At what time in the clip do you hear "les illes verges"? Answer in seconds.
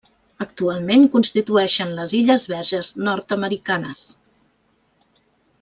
1.99-2.91